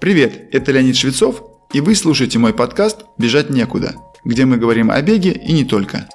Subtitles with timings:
[0.00, 1.42] Привет, это Леонид Швецов,
[1.72, 6.08] и вы слушаете мой подкаст «Бежать некуда», где мы говорим о беге и не только.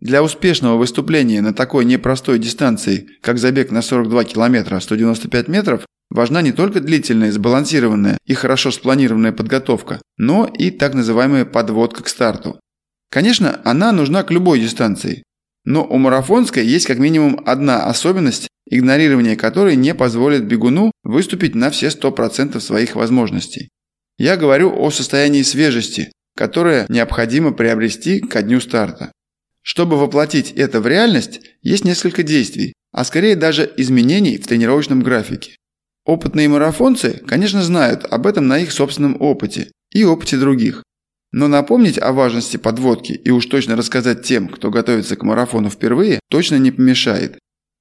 [0.00, 6.40] Для успешного выступления на такой непростой дистанции, как забег на 42 километра 195 метров, важна
[6.42, 12.58] не только длительная, сбалансированная и хорошо спланированная подготовка, но и так называемая подводка к старту.
[13.10, 15.24] Конечно, она нужна к любой дистанции,
[15.64, 21.70] но у марафонской есть как минимум одна особенность, игнорирование которой не позволит бегуну выступить на
[21.70, 23.68] все 100% своих возможностей.
[24.18, 29.12] Я говорю о состоянии свежести, которое необходимо приобрести ко дню старта.
[29.62, 35.56] Чтобы воплотить это в реальность, есть несколько действий, а скорее даже изменений в тренировочном графике.
[36.06, 40.82] Опытные марафонцы, конечно, знают об этом на их собственном опыте и опыте других.
[41.32, 46.20] Но напомнить о важности подводки и уж точно рассказать тем, кто готовится к марафону впервые,
[46.28, 47.38] точно не помешает.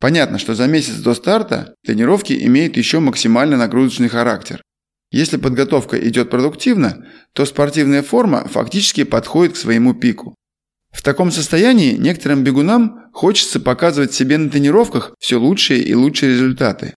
[0.00, 4.62] Понятно, что за месяц до старта тренировки имеют еще максимально нагрузочный характер.
[5.12, 10.34] Если подготовка идет продуктивно, то спортивная форма фактически подходит к своему пику.
[10.92, 16.94] В таком состоянии некоторым бегунам хочется показывать себе на тренировках все лучшие и лучшие результаты.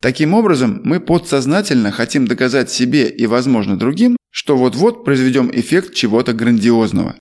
[0.00, 6.32] Таким образом, мы подсознательно хотим доказать себе и, возможно, другим, что вот-вот произведем эффект чего-то
[6.32, 7.16] грандиозного.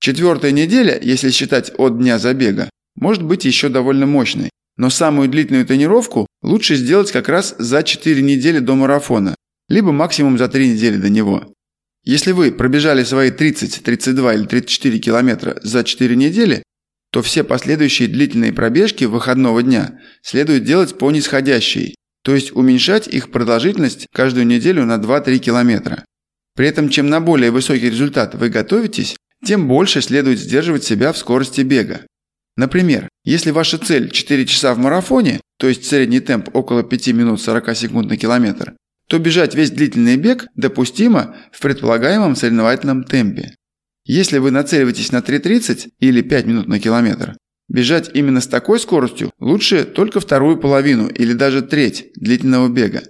[0.00, 5.66] Четвертая неделя, если считать от дня забега, может быть еще довольно мощной, но самую длительную
[5.66, 9.34] тренировку лучше сделать как раз за 4 недели до марафона,
[9.68, 11.52] либо максимум за 3 недели до него.
[12.04, 16.62] Если вы пробежали свои 30, 32 или 34 километра за 4 недели,
[17.12, 23.30] то все последующие длительные пробежки выходного дня следует делать по нисходящей, то есть уменьшать их
[23.30, 26.04] продолжительность каждую неделю на 2-3 километра.
[26.60, 31.16] При этом чем на более высокий результат вы готовитесь, тем больше следует сдерживать себя в
[31.16, 32.02] скорости бега.
[32.54, 37.40] Например, если ваша цель 4 часа в марафоне, то есть средний темп около 5 минут
[37.40, 38.74] 40 секунд на километр,
[39.08, 43.54] то бежать весь длительный бег допустимо в предполагаемом соревновательном темпе.
[44.04, 47.36] Если вы нацеливаетесь на 3.30 или 5 минут на километр,
[47.70, 53.04] Бежать именно с такой скоростью лучше только вторую половину или даже треть длительного бега.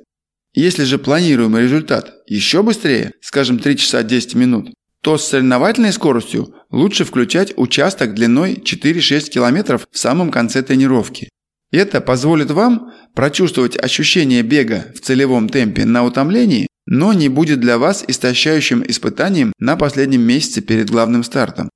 [0.53, 4.71] Если же планируемый результат еще быстрее, скажем 3 часа 10 минут,
[5.03, 11.29] то с соревновательной скоростью лучше включать участок длиной 4-6 км в самом конце тренировки.
[11.71, 17.79] Это позволит вам прочувствовать ощущение бега в целевом темпе на утомлении, но не будет для
[17.79, 21.71] вас истощающим испытанием на последнем месяце перед главным стартом.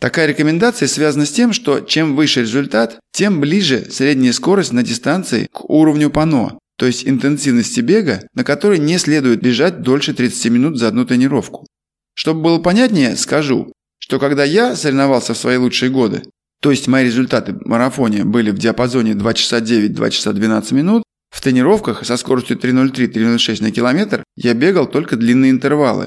[0.00, 5.48] Такая рекомендация связана с тем, что чем выше результат, тем ближе средняя скорость на дистанции
[5.52, 10.78] к уровню ПАНО, то есть интенсивности бега, на которой не следует бежать дольше 30 минут
[10.78, 11.66] за одну тренировку.
[12.14, 16.22] Чтобы было понятнее, скажу, что когда я соревновался в свои лучшие годы,
[16.62, 20.72] то есть мои результаты в марафоне были в диапазоне 2 часа 9, 2 часа 12
[20.72, 26.06] минут, в тренировках со скоростью 3.03-3.06 на километр я бегал только длинные интервалы.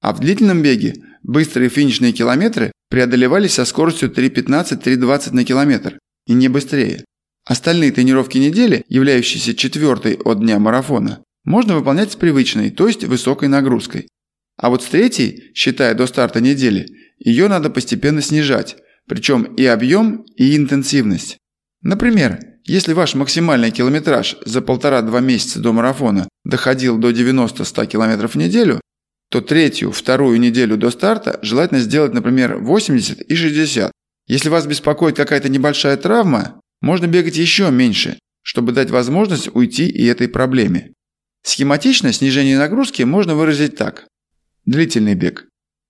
[0.00, 0.94] А в длительном беге
[1.24, 5.98] быстрые финишные километры преодолевались со скоростью 3.15-3.20 на километр,
[6.28, 7.04] и не быстрее.
[7.44, 13.48] Остальные тренировки недели, являющиеся четвертой от дня марафона, можно выполнять с привычной, то есть высокой
[13.48, 14.08] нагрузкой.
[14.56, 16.86] А вот с третьей, считая до старта недели,
[17.18, 21.36] ее надо постепенно снижать, причем и объем, и интенсивность.
[21.82, 28.36] Например, если ваш максимальный километраж за полтора-два месяца до марафона доходил до 90-100 км в
[28.36, 28.80] неделю,
[29.30, 33.92] то третью, вторую неделю до старта желательно сделать, например, 80 и 60.
[34.28, 40.04] Если вас беспокоит какая-то небольшая травма, можно бегать еще меньше, чтобы дать возможность уйти и
[40.04, 40.92] этой проблеме.
[41.42, 44.06] Схематично снижение нагрузки можно выразить так.
[44.66, 45.48] Длительный бег.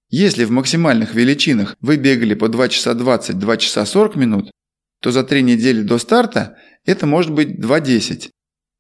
[0.09, 4.51] Если в максимальных величинах вы бегали по 2 часа 20, 2 часа 40 минут,
[5.01, 8.31] то за 3 недели до старта это может быть 2.10.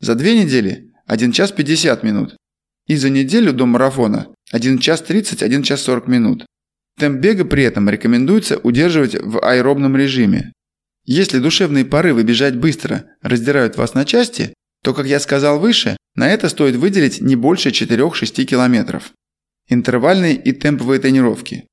[0.01, 2.37] За 2 недели– 1 час 50 минут.
[2.87, 6.47] И за неделю до марафона 1 час 30, 1 час 40 минут.
[6.97, 10.53] Темп бега при этом рекомендуется удерживать в аэробном режиме.
[11.05, 16.29] Если душевные порывы бежать быстро раздирают вас на части, то, как я сказал выше, на
[16.31, 19.13] это стоит выделить не больше 4-6 километров.
[19.69, 21.67] Интервальные и темповые тренировки.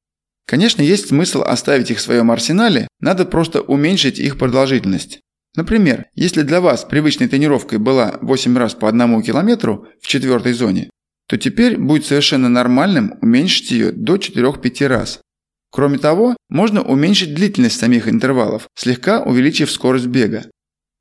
[0.48, 5.22] Конечно, есть смысл оставить их в своем арсенале, надо просто уменьшить их продолжительность.
[5.56, 10.90] Например, если для вас привычной тренировкой была 8 раз по 1 километру в четвертой зоне,
[11.28, 15.22] то теперь будет совершенно нормальным уменьшить ее до 4-5 раз.
[15.72, 20.46] Кроме того, можно уменьшить длительность самих интервалов, слегка увеличив скорость бега.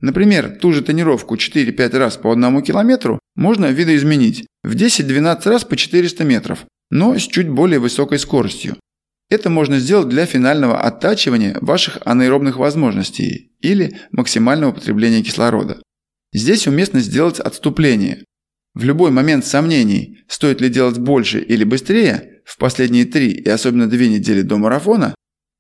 [0.01, 5.77] Например, ту же тренировку 4-5 раз по 1 километру можно видоизменить в 10-12 раз по
[5.77, 8.77] 400 метров, но с чуть более высокой скоростью.
[9.29, 15.81] Это можно сделать для финального оттачивания ваших анаэробных возможностей или максимального потребления кислорода.
[16.33, 18.25] Здесь уместно сделать отступление.
[18.75, 23.89] В любой момент сомнений, стоит ли делать больше или быстрее, в последние три и особенно
[23.89, 25.15] две недели до марафона,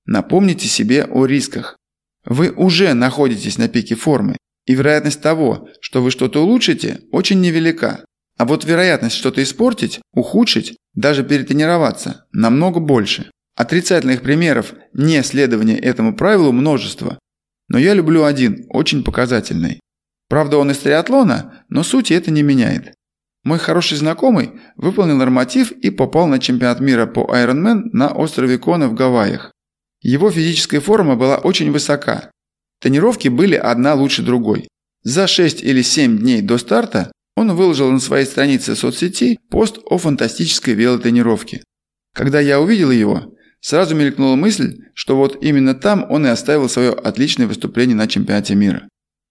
[0.06, 1.76] напомните себе о рисках.
[2.25, 8.04] Вы уже находитесь на пике формы, и вероятность того, что вы что-то улучшите, очень невелика.
[8.38, 13.31] А вот вероятность что-то испортить, ухудшить, даже перетренироваться, намного больше.
[13.56, 17.20] Отрицательных примеров не следования этому правилу множество.
[17.69, 19.78] Но я люблю один, очень показательный.
[20.28, 22.94] Правда, он из триатлона, но сути это не меняет.
[23.42, 28.88] Мой хороший знакомый выполнил норматив и попал на чемпионат мира по Ironman на острове Кона
[28.88, 29.52] в Гавайях.
[30.02, 32.31] Его физическая форма была очень высока.
[32.81, 34.69] Тренировки были одна лучше другой.
[35.02, 39.96] За 6 или 7 дней до старта он выложил на своей странице соцсети пост о
[39.96, 41.62] фантастической велотренировке.
[42.14, 46.90] Когда я увидел его, сразу мелькнула мысль, что вот именно там он и оставил свое
[46.90, 48.88] отличное выступление на чемпионате мира.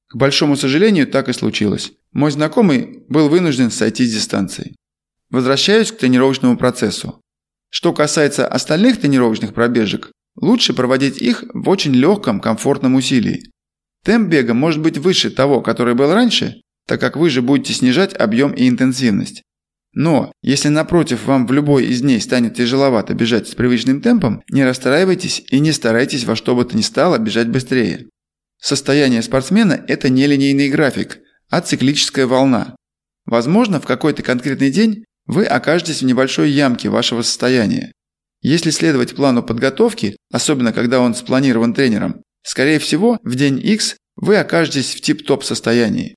[0.09, 1.91] К большому сожалению, так и случилось.
[2.11, 4.75] Мой знакомый был вынужден сойти с дистанции.
[5.29, 7.21] Возвращаюсь к тренировочному процессу.
[7.69, 13.51] Что касается остальных тренировочных пробежек, лучше проводить их в очень легком, комфортном усилии.
[14.03, 16.55] Темп бега может быть выше того, который был раньше,
[16.87, 19.43] так как вы же будете снижать объем и интенсивность.
[19.93, 24.63] Но, если напротив вам в любой из дней станет тяжеловато бежать с привычным темпом, не
[24.63, 28.07] расстраивайтесь и не старайтесь во что бы то ни стало бежать быстрее.
[28.61, 31.19] Состояние спортсмена– это не линейный график,
[31.49, 32.75] а циклическая волна.
[33.25, 37.91] Возможно, в какой-то конкретный день вы окажетесь в небольшой ямке вашего состояния.
[38.41, 44.37] Если следовать плану подготовки, особенно когда он спланирован тренером, скорее всего, в день X вы
[44.37, 46.15] окажетесь в тип-топ состоянии.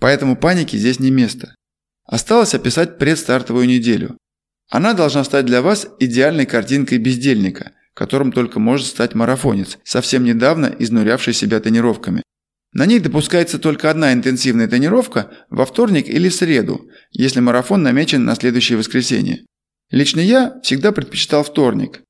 [0.00, 1.54] Поэтому паники здесь не место.
[2.04, 4.16] Осталось описать предстартовую неделю.
[4.70, 10.74] Она должна стать для вас идеальной картинкой бездельника, которым только может стать марафонец, совсем недавно
[10.78, 12.22] изнурявший себя тренировками.
[12.72, 18.34] На ней допускается только одна интенсивная тренировка во вторник или среду, если марафон намечен на
[18.34, 19.44] следующее воскресенье.
[19.90, 22.02] Лично я всегда предпочитал вторник.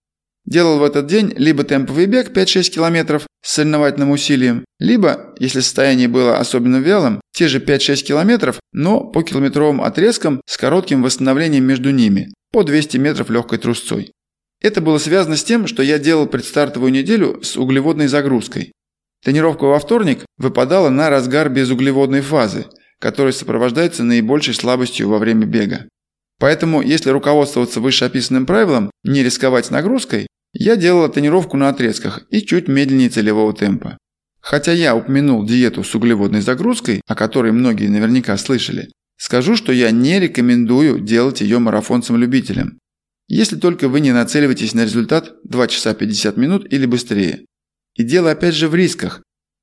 [0.47, 6.09] Делал в этот день либо темповый бег 5-6 километров с соревновательным усилием, либо, если состояние
[6.09, 11.91] было особенно вялым, те же 5-6 километров, но по километровым отрезкам с коротким восстановлением между
[11.91, 14.13] ними, по 200 метров легкой трусцой.
[14.65, 18.73] Это было связано с тем, что я делал предстартовую неделю с углеводной загрузкой.
[19.23, 22.65] Тренировка во вторник выпадала на разгар безуглеводной фазы,
[22.99, 25.87] которая сопровождается наибольшей слабостью во время бега.
[26.41, 32.67] Поэтому, если руководствоваться вышеописанным правилом не рисковать нагрузкой, я делала тренировку на отрезках и чуть
[32.67, 33.99] медленнее целевого темпа.
[34.41, 38.89] Хотя я упомянул диету с углеводной загрузкой, о которой многие наверняка слышали,
[39.19, 42.79] скажу, что я не рекомендую делать ее марафонцам-любителям.
[43.29, 47.47] Если только вы не нацеливаетесь на результат 2 часа 50 минут или быстрее.
[47.95, 49.23] И дело опять же в рисках.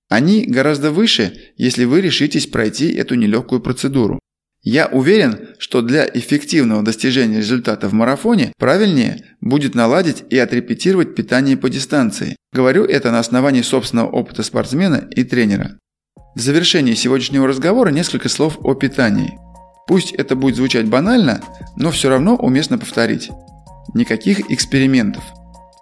[0.09, 4.19] Они гораздо выше, если вы решитесь пройти эту нелегкую процедуру.
[4.63, 11.57] Я уверен, что для эффективного достижения результата в марафоне правильнее будет наладить и отрепетировать питание
[11.57, 12.35] по дистанции.
[12.53, 15.79] Говорю это на основании собственного опыта спортсмена и тренера.
[16.35, 19.37] В завершении сегодняшнего разговора несколько слов о питании.
[19.87, 21.41] Пусть это будет звучать банально,
[21.75, 23.29] но все равно уместно повторить.
[23.93, 25.23] Никаких экспериментов.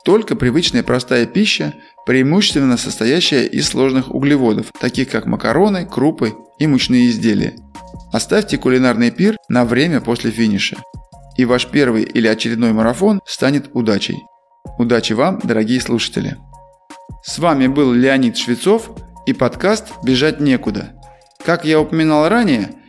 [0.05, 1.73] Только привычная простая пища,
[2.05, 7.53] преимущественно состоящая из сложных углеводов, таких как макароны, крупы и мучные изделия–
[8.11, 10.77] Оставьте кулинарный пир на время после финиша.
[11.37, 14.23] И ваш первый или очередной марафон станет удачей.
[14.79, 16.37] Удачи вам, дорогие слушатели!
[17.23, 18.89] С вами был Леонид Швецов
[19.27, 20.93] и подкаст «Бежать некуда».
[21.45, 22.71] Как я упоминал ранее,